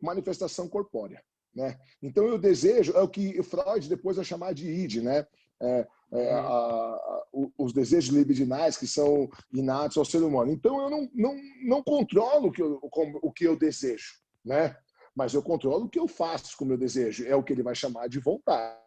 [0.00, 1.22] manifestação corpórea.
[1.54, 1.78] Né?
[2.02, 5.26] Então, o desejo é o que Freud depois vai chamar de id, né?
[5.62, 7.24] É, é, a, a,
[7.58, 10.50] os desejos libidinais que são inatos ao ser humano.
[10.50, 14.74] Então, eu não, não, não controlo o que eu, o que eu desejo, né?
[15.14, 17.26] mas eu controlo o que eu faço com o meu desejo.
[17.26, 18.78] É o que ele vai chamar de vontade.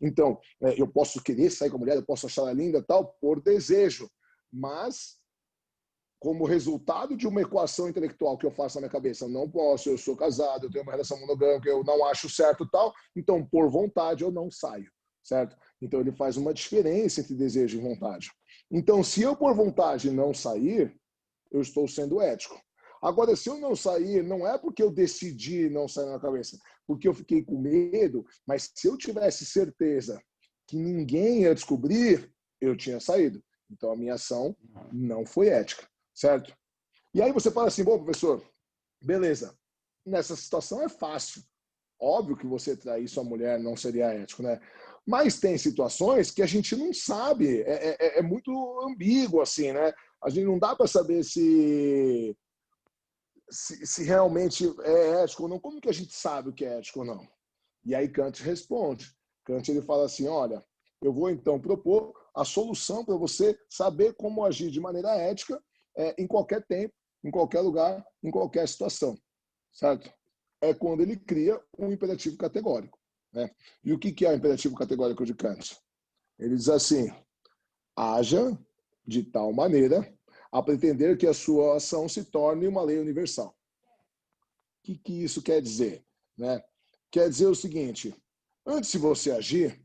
[0.00, 3.16] Então, é, eu posso querer sair com a mulher, eu posso achar ela linda tal,
[3.20, 4.08] por desejo,
[4.52, 5.18] mas
[6.20, 9.88] como resultado de uma equação intelectual que eu faço na minha cabeça, eu não posso,
[9.88, 13.70] eu sou casado, eu tenho uma relação monogâmica, eu não acho certo tal, então por
[13.70, 14.90] vontade eu não saio,
[15.22, 15.56] certo?
[15.80, 18.30] Então ele faz uma diferença entre desejo e vontade.
[18.70, 20.94] Então, se eu por vontade não sair,
[21.52, 22.60] eu estou sendo ético.
[23.02, 27.06] Agora, se eu não sair, não é porque eu decidi não sair na cabeça, porque
[27.06, 30.20] eu fiquei com medo, mas se eu tivesse certeza
[30.66, 33.42] que ninguém ia descobrir, eu tinha saído.
[33.70, 34.56] Então a minha ação
[34.92, 36.54] não foi ética, certo?
[37.14, 38.42] E aí você fala assim, bom, professor,
[39.02, 39.56] beleza,
[40.04, 41.42] nessa situação é fácil.
[42.00, 44.60] Óbvio que você trair sua mulher não seria ético, né?
[45.06, 48.50] Mas tem situações que a gente não sabe, é, é, é muito
[48.82, 49.92] ambíguo, assim, né?
[50.22, 52.36] A gente não dá para saber se
[53.50, 55.58] se, se, realmente é ético ou não.
[55.58, 57.28] Como que a gente sabe o que é ético ou não?
[57.84, 59.12] E aí Kant responde.
[59.44, 60.64] Kant ele fala assim, olha,
[61.00, 65.62] eu vou então propor a solução para você saber como agir de maneira ética
[65.96, 69.16] é, em qualquer tempo, em qualquer lugar, em qualquer situação,
[69.72, 70.12] certo?
[70.60, 72.98] É quando ele cria um imperativo categórico.
[73.32, 73.50] Né?
[73.84, 75.76] E o que, que é o imperativo categórico de Kant?
[76.38, 77.10] Ele diz assim:
[77.96, 78.56] haja
[79.06, 80.17] de tal maneira
[80.50, 83.48] a pretender que a sua ação se torne uma lei universal.
[83.48, 86.04] O que, que isso quer dizer?
[86.36, 86.62] Né?
[87.10, 88.14] Quer dizer o seguinte:
[88.66, 89.80] antes de você agir,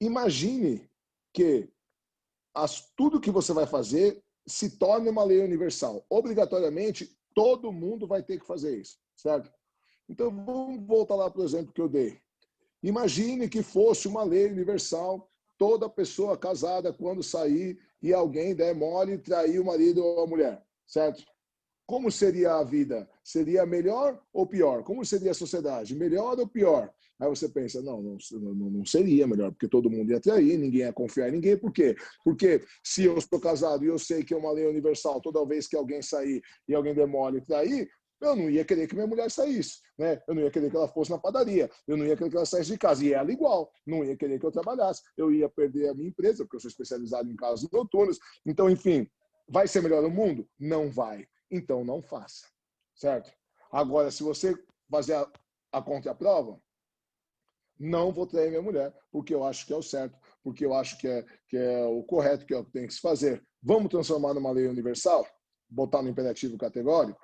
[0.00, 0.88] imagine
[1.32, 1.68] que
[2.54, 6.04] as, tudo que você vai fazer se torne uma lei universal.
[6.08, 9.52] Obrigatoriamente, todo mundo vai ter que fazer isso, certo?
[10.08, 12.20] Então, vamos voltar lá para o exemplo que eu dei.
[12.82, 15.28] Imagine que fosse uma lei universal,
[15.58, 20.26] toda pessoa casada, quando sair, e alguém der mole e trair o marido ou a
[20.26, 21.22] mulher, certo?
[21.86, 23.08] Como seria a vida?
[23.22, 24.82] Seria melhor ou pior?
[24.82, 25.94] Como seria a sociedade?
[25.94, 26.92] Melhor ou pior?
[27.18, 28.18] Aí você pensa, não, não,
[28.70, 31.56] não, seria melhor, porque todo mundo ia trair, ninguém ia confiar em ninguém.
[31.56, 31.96] Por quê?
[32.22, 35.66] Porque se eu estou casado e eu sei que é uma lei universal, toda vez
[35.66, 37.88] que alguém sair e alguém demole trair,
[38.20, 40.22] eu não ia querer que minha mulher saísse, né?
[40.26, 42.46] Eu não ia querer que ela fosse na padaria, eu não ia querer que ela
[42.46, 45.90] saísse de casa, e ela igual, não ia querer que eu trabalhasse, eu ia perder
[45.90, 48.18] a minha empresa, porque eu sou especializado em casos noturnos.
[48.44, 49.08] Então, enfim,
[49.48, 50.48] vai ser melhor o mundo?
[50.58, 51.26] Não vai.
[51.50, 52.46] Então, não faça,
[52.94, 53.30] certo?
[53.70, 54.54] Agora, se você
[54.90, 55.30] fazer a,
[55.72, 56.60] a contraprova,
[57.78, 60.96] não vou trair minha mulher, porque eu acho que é o certo, porque eu acho
[60.98, 63.44] que é, que é o correto, que é o que tem que se fazer.
[63.62, 65.26] Vamos transformar numa lei universal?
[65.68, 67.20] Botar no imperativo categórico?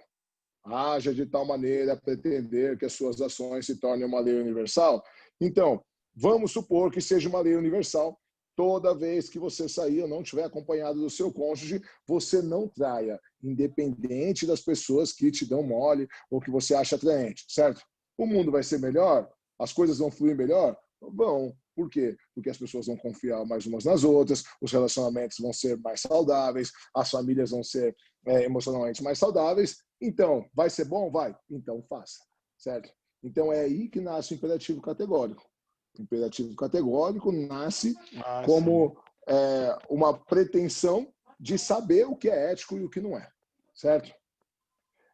[0.65, 5.03] Haja de tal maneira a pretender que as suas ações se tornem uma lei universal.
[5.41, 5.83] Então,
[6.15, 8.19] vamos supor que seja uma lei universal.
[8.55, 13.19] Toda vez que você sair ou não estiver acompanhado do seu cônjuge, você não traia,
[13.43, 17.83] independente das pessoas que te dão mole ou que você acha atraente, certo?
[18.17, 19.29] O mundo vai ser melhor?
[19.59, 20.77] As coisas vão fluir melhor?
[21.01, 21.57] Vão.
[21.75, 22.15] Por quê?
[22.35, 26.71] Porque as pessoas vão confiar mais umas nas outras, os relacionamentos vão ser mais saudáveis,
[26.95, 27.97] as famílias vão ser
[28.27, 29.79] é, emocionalmente mais saudáveis.
[30.03, 31.11] Então, vai ser bom?
[31.11, 31.37] Vai.
[31.49, 32.19] Então, faça.
[32.59, 32.93] Certo?
[33.23, 35.49] Então, é aí que nasce o imperativo categórico.
[35.97, 38.97] O imperativo categórico nasce ah, como
[39.29, 43.29] é, uma pretensão de saber o que é ético e o que não é.
[43.75, 44.13] Certo?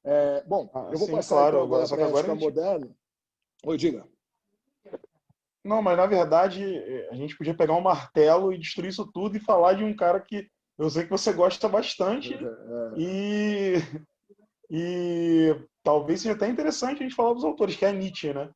[0.05, 2.41] É, bom, ah, eu vou sim, passar claro, então agora para a ética gente...
[2.41, 2.97] moderna.
[3.65, 4.09] Oi, diga.
[5.65, 6.65] Não, mas na verdade
[7.11, 10.21] a gente podia pegar um martelo e destruir isso tudo e falar de um cara
[10.21, 10.49] que
[10.79, 12.93] eu sei que você gosta bastante é, é.
[12.97, 13.75] e,
[14.71, 18.51] e talvez seja até interessante a gente falar dos autores, que é Nietzsche, né?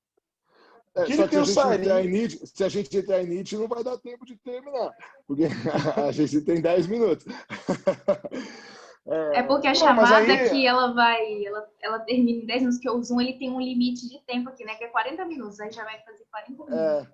[0.95, 1.95] É, que só que pensaria...
[1.95, 4.91] a Nietzsche, se a gente entrar em Nietzsche, não vai dar tempo de terminar,
[5.27, 5.45] porque
[5.97, 7.25] a gente tem 10 minutos.
[9.05, 10.49] É, é porque a chamada aí...
[10.49, 13.61] que ela vai, ela, ela termina em 10 minutos, que o Zoom ele tem um
[13.61, 14.77] limite de tempo aqui, né?
[14.77, 16.75] Que é 40 minutos, aí já vai fazer 40 minutos.
[16.75, 17.07] É.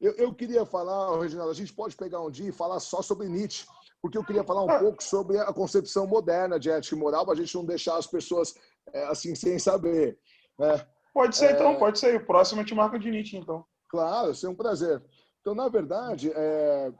[0.00, 3.28] Eu, eu queria falar, Reginaldo, a gente pode pegar um dia e falar só sobre
[3.28, 3.64] Nietzsche,
[4.02, 7.34] porque eu queria falar um pouco sobre a concepção moderna de ética e moral, para
[7.34, 8.54] a gente não deixar as pessoas
[8.92, 10.18] é, assim sem saber.
[10.58, 10.86] Né?
[11.12, 11.68] Pode ser, então, é...
[11.68, 12.16] então, pode ser.
[12.16, 13.64] O próximo eu te marco de Nietzsche, então.
[13.88, 15.02] Claro, é um prazer.
[15.40, 16.92] Então, na verdade, é...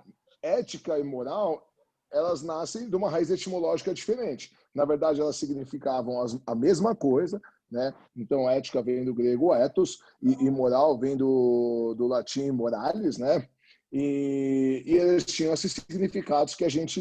[0.42, 1.66] ética e moral,
[2.12, 4.52] elas nascem de uma raiz etimológica diferente.
[4.74, 7.94] Na verdade, elas significavam a mesma coisa, né?
[8.16, 13.48] Então, ética vem do grego ethos e, e moral vem do, do latim moralis, né?
[13.92, 17.00] E, e, eles tinham esses significados que a gente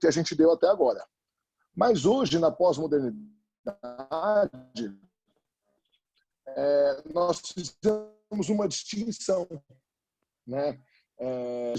[0.00, 1.04] que a gente deu até agora.
[1.76, 3.24] Mas hoje, na pós-modernidade,
[6.46, 9.46] é, nós fizemos uma distinção,
[10.46, 10.80] né?
[11.18, 11.72] É,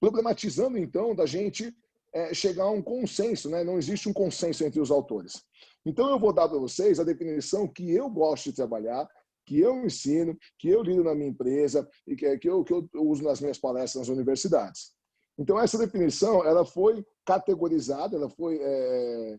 [0.00, 1.74] problematizando então da gente
[2.12, 3.62] é, chegar a um consenso, né?
[3.62, 5.44] Não existe um consenso entre os autores.
[5.84, 9.08] Então eu vou dar para vocês a definição que eu gosto de trabalhar,
[9.48, 12.86] que eu ensino, que eu lido na minha empresa e que, que, eu, que eu
[12.96, 14.92] uso nas minhas palestras nas universidades.
[15.38, 19.38] Então essa definição ela foi categorizada, ela foi é,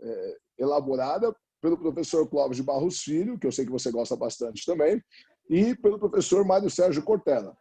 [0.00, 4.64] é, elaborada pelo professor Clóvis de Barros Filho, que eu sei que você gosta bastante
[4.64, 5.02] também,
[5.50, 7.56] e pelo professor Mário Sérgio Cortella.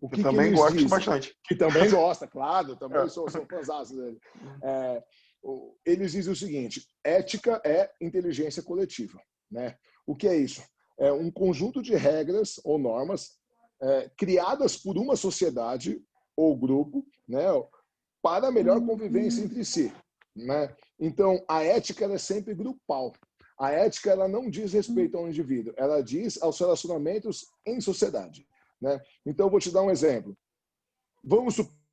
[0.00, 0.88] O que, que também que gosto dizem?
[0.88, 1.36] bastante.
[1.44, 3.08] Que também gosta, claro, também é.
[3.08, 4.18] sou, sou fãzão dele.
[4.62, 5.02] É,
[5.84, 9.20] eles dizem o seguinte: ética é inteligência coletiva.
[9.50, 9.76] Né?
[10.06, 10.62] O que é isso?
[10.98, 13.38] É um conjunto de regras ou normas
[13.82, 16.02] é, criadas por uma sociedade
[16.36, 17.44] ou grupo né,
[18.22, 19.92] para a melhor convivência entre si.
[20.34, 20.74] Né?
[20.98, 23.12] Então, a ética é sempre grupal.
[23.58, 28.46] A ética ela não diz respeito ao indivíduo, ela diz aos relacionamentos em sociedade.
[28.80, 29.00] Né?
[29.24, 30.36] Então, vou te dar um exemplo.
[31.22, 31.83] Vamos supor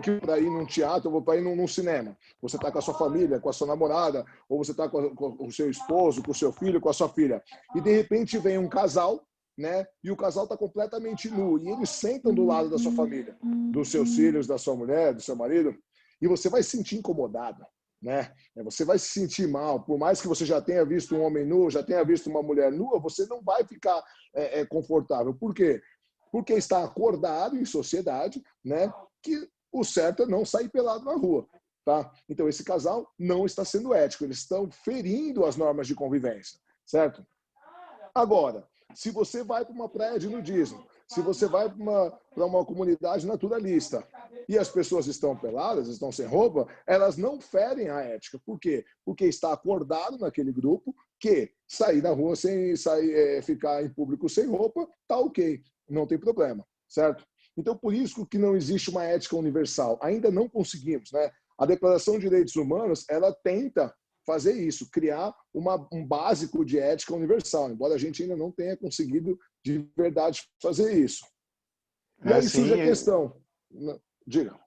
[0.00, 2.82] que para ir num teatro ou para ir num, num, cinema, você está com a
[2.82, 6.32] sua família, com a sua namorada, ou você está com, com, o seu esposo, com
[6.32, 7.40] o seu filho, com a sua filha,
[7.74, 9.24] e de repente vem um casal,
[9.56, 9.86] né?
[10.02, 13.36] E o casal está completamente nu, e eles sentam do lado da sua família,
[13.70, 15.72] dos seus filhos, da sua mulher, do seu marido,
[16.20, 17.64] e você vai se sentir incomodado.
[18.02, 18.30] Né?
[18.56, 21.70] Você vai se sentir mal, por mais que você já tenha visto um homem nu,
[21.70, 24.02] já tenha visto uma mulher nua, você não vai ficar
[24.34, 25.34] é, é, confortável.
[25.34, 25.80] Por quê?
[26.30, 31.46] Porque está acordado em sociedade, né, que o certo é não sair pelado na rua.
[31.84, 32.12] Tá?
[32.28, 37.24] Então, esse casal não está sendo ético, eles estão ferindo as normas de convivência, certo?
[38.12, 42.64] Agora, se você vai para uma praia de nudismo, se você vai para uma, uma
[42.64, 44.06] comunidade naturalista
[44.48, 48.40] e as pessoas estão peladas, estão sem roupa, elas não ferem a ética.
[48.44, 48.84] Por quê?
[49.04, 54.28] Porque está acordado naquele grupo que sair na rua sem sair, é, ficar em público
[54.28, 57.24] sem roupa, tá ok, não tem problema, certo?
[57.56, 59.98] Então, por isso que não existe uma ética universal.
[60.02, 61.30] Ainda não conseguimos, né?
[61.58, 63.94] A Declaração de Direitos Humanos, ela tenta
[64.26, 68.76] fazer isso, criar uma, um básico de ética universal, embora a gente ainda não tenha
[68.76, 71.24] conseguido de verdade fazer isso.
[72.24, 73.36] E é, aí sim, surge a questão.
[74.26, 74.58] Diga.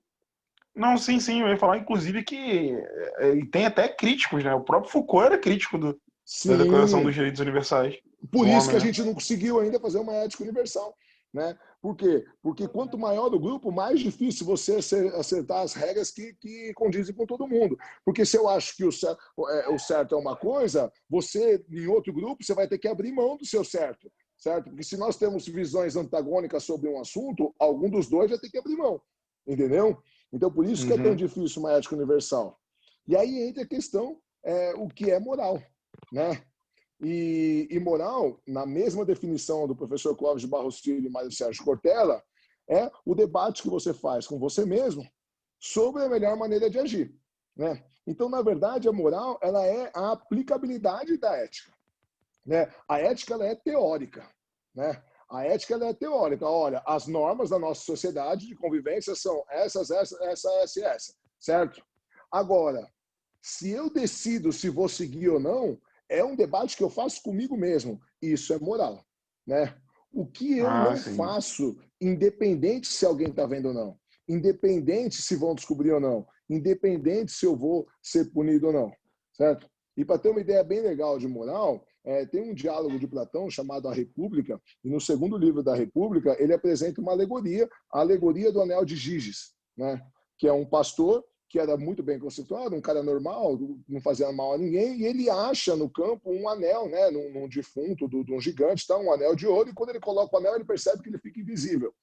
[0.74, 2.72] Não, sim, sim, eu ia falar, inclusive, que
[3.18, 4.54] é, e tem até críticos, né?
[4.56, 6.00] O próprio Foucault era crítico do,
[6.46, 7.98] da Declaração dos Direitos Universais.
[8.32, 8.86] Por isso que a né?
[8.86, 10.96] gente não conseguiu ainda fazer uma ética universal.
[11.34, 11.58] Né?
[11.82, 12.26] Por quê?
[12.42, 14.80] Porque quanto maior o grupo, mais difícil você
[15.14, 17.78] acertar as regras que, que condizem com todo mundo.
[18.04, 21.88] Porque se eu acho que o certo, é, o certo é uma coisa, você, em
[21.88, 24.12] outro grupo, você vai ter que abrir mão do seu certo.
[24.38, 24.70] Certo?
[24.70, 28.58] Porque se nós temos visões antagônicas sobre um assunto, algum dos dois vai ter que
[28.58, 29.00] abrir mão.
[29.46, 30.02] Entendeu?
[30.32, 31.00] Então, por isso que uhum.
[31.00, 31.18] é tão uhum.
[31.18, 32.58] difícil uma ética universal.
[33.08, 35.62] E aí entra a questão é, o que é moral.
[36.12, 36.42] Né?
[37.02, 41.64] E, e, moral, na mesma definição do professor Clóvis de Barros Filho e Mário Sérgio
[41.64, 42.22] Cortella,
[42.70, 45.10] é o debate que você faz com você mesmo
[45.58, 47.16] sobre a melhor maneira de agir.
[47.56, 47.84] Né?
[48.06, 51.72] Então, na verdade, a moral ela é a aplicabilidade da ética.
[52.46, 52.72] Né?
[52.88, 54.28] A ética ela é teórica.
[54.76, 55.02] Né?
[55.30, 56.46] A ética ela é teórica.
[56.48, 61.14] Olha, as normas da nossa sociedade de convivência são essas, essa, essa, essa essa.
[61.40, 61.84] Certo?
[62.32, 62.90] Agora,
[63.42, 67.56] se eu decido se vou seguir ou não, é um debate que eu faço comigo
[67.56, 68.02] mesmo.
[68.22, 69.06] Isso é moral,
[69.46, 69.76] né?
[70.12, 71.16] O que eu ah, não sim.
[71.16, 77.32] faço, independente se alguém está vendo ou não, independente se vão descobrir ou não, independente
[77.32, 78.92] se eu vou ser punido ou não,
[79.34, 79.70] certo?
[79.96, 83.50] E para ter uma ideia bem legal de moral, é, tem um diálogo de Platão
[83.50, 88.52] chamado A República, e no segundo livro da República ele apresenta uma alegoria, a alegoria
[88.52, 90.02] do anel de Giges, né?
[90.38, 94.54] que é um pastor que era muito bem constituído, um cara normal, não fazia mal
[94.54, 98.40] a ninguém, e ele acha no campo um anel, né, num, num defunto de um
[98.40, 101.10] gigante, tá, um anel de ouro, e quando ele coloca o anel, ele percebe que
[101.10, 101.94] ele fica invisível.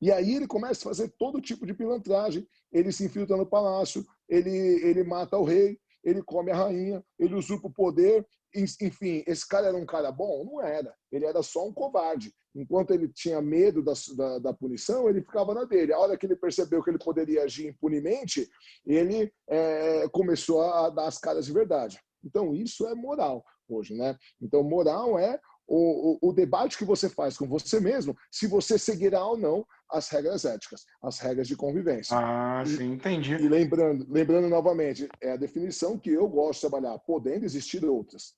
[0.00, 4.04] E aí ele começa a fazer todo tipo de pilantragem, ele se infiltra no palácio,
[4.28, 9.46] ele, ele mata o rei, ele come a rainha, ele usurpa o poder, enfim, esse
[9.46, 10.44] cara era um cara bom?
[10.44, 10.94] Não era.
[11.10, 12.32] Ele era só um covarde.
[12.54, 15.92] Enquanto ele tinha medo da, da, da, punição, ele ficava na dele.
[15.92, 18.48] A hora que ele percebeu que ele poderia agir impunemente,
[18.86, 21.98] ele é, começou a dar as caras de verdade.
[22.24, 24.16] Então, isso é moral hoje, né?
[24.40, 28.78] Então, moral é o, o, o, debate que você faz com você mesmo, se você
[28.78, 32.16] seguirá ou não as regras éticas, as regras de convivência.
[32.18, 33.34] Ah, e, sim, entendi.
[33.34, 38.34] E lembrando, lembrando novamente, é a definição que eu gosto de trabalhar, podendo existir outras.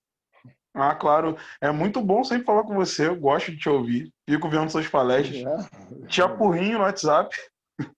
[0.76, 1.36] Ah, claro.
[1.60, 3.08] É muito bom sempre falar com você.
[3.08, 4.12] Eu gosto de te ouvir.
[4.28, 5.42] Fico vendo suas palestras.
[5.42, 6.06] É.
[6.06, 7.34] Te apurrinho no WhatsApp.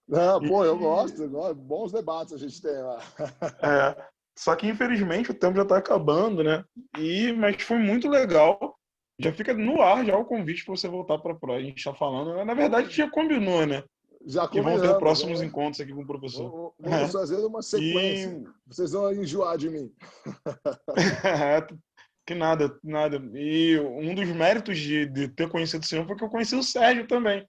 [0.07, 1.55] Não, pô, eu gosto, eu gosto.
[1.55, 2.99] Bons debates a gente tem lá.
[3.61, 4.09] É.
[4.37, 6.63] Só que, infelizmente, o tempo já está acabando, né?
[6.97, 8.77] E, mas foi muito legal.
[9.19, 12.45] Já fica no ar já o convite para você voltar para a gente está falando.
[12.45, 13.83] Na verdade, já combinou, né?
[14.25, 16.73] Já que vão ter próximos encontros aqui com o professor.
[16.79, 17.11] Vamos é.
[17.11, 18.29] fazer uma sequência.
[18.29, 18.43] E...
[18.65, 19.91] Vocês vão enjoar de mim.
[22.29, 23.19] Que nada, nada.
[23.33, 26.61] E um dos méritos de, de ter conhecido o senhor foi que eu conheci o
[26.61, 27.43] Sérgio também.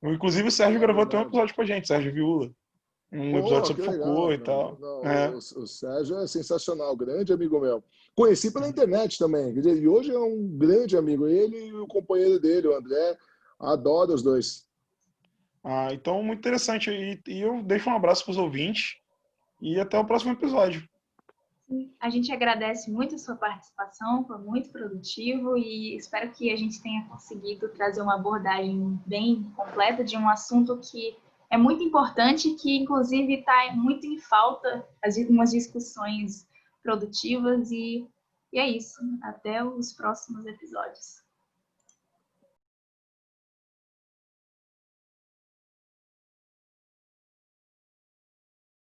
[0.00, 2.48] Inclusive, o Sérgio é gravou até um episódio com a gente, Sérgio Viúla.
[3.10, 4.78] Um Pô, episódio sobre Foucault e tal.
[4.78, 5.28] Não, é.
[5.28, 7.82] o, o, Sérgio é sensacional, grande amigo meu.
[8.14, 11.26] Conheci pela internet também, e hoje é um grande amigo.
[11.26, 13.18] Ele e o companheiro dele, o André,
[13.58, 14.68] adoro os dois.
[15.64, 16.90] Ah, então, muito interessante.
[16.92, 18.98] E, e eu deixo um abraço para os ouvintes
[19.60, 20.88] e até o próximo episódio.
[22.00, 26.82] A gente agradece muito a sua participação, foi muito produtivo e espero que a gente
[26.82, 31.16] tenha conseguido trazer uma abordagem bem completa de um assunto que
[31.50, 34.86] é muito importante, que inclusive está muito em falta,
[35.28, 36.46] umas discussões
[36.82, 38.08] produtivas e,
[38.52, 39.00] e é isso.
[39.22, 41.21] Até os próximos episódios.